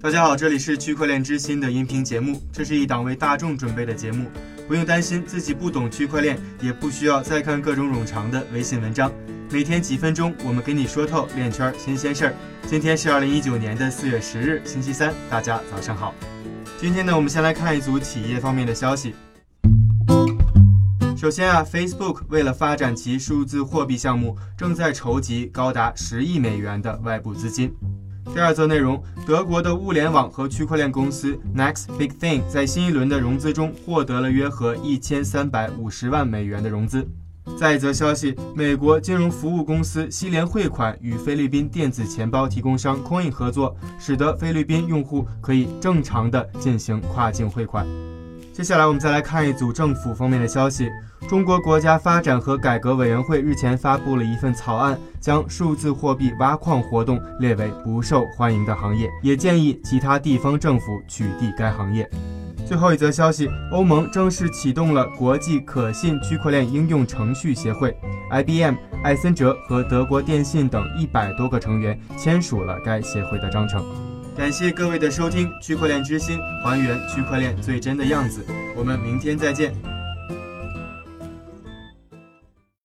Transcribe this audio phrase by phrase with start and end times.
[0.00, 4.30] 大家好，这里是区块链之心的音频节目，这是一档为大众准备的节目，
[4.68, 9.10] 不用担心自己不懂区块链，也不需要再看各种冗长的微信文章。
[9.50, 12.34] 每天几分钟，我们给你说透链圈新鲜事儿。
[12.68, 16.14] 今天是二零一九年的四月十日，星期三，大家早上好。
[16.80, 19.16] 今天呢，我们先来看一组企业方面的消息。
[21.16, 27.74] 首先啊，Facebook 为了发展其数字货币项目，正在筹集高达十亿美元的外部资金。
[28.34, 37.06] 第二则内容，德国的物联网和区块链公司 Next Big Thing 在新一轮的融资中获得了约合一千三百五十万美元的融资。
[37.56, 47.86] 再一则消息，美国金融服务公司西联汇款与菲律宾电子钱包提供商 Coin 合作，使得菲律宾用户可以正常的进行跨境汇款。
[48.58, 50.90] 接下来我们再来看一组政府方面的消息。
[51.28, 62.10] 中国国家发展和改革委员会日前发布了一份草案，将数字货币挖矿活动列为不受欢迎的行业，也建议其他地方政府取缔该行业。
[62.66, 67.96] 最后一则消息，欧盟正式启动了国际可信区块链应用程序协会
[68.32, 73.84] ，IBM、艾森哲和德国电信等一百多个成员签署了该协会的章程。
[74.38, 78.46] 感谢各位的收听，区块链之心还原区块链最真的样子。
[78.76, 79.74] 我们明天再见。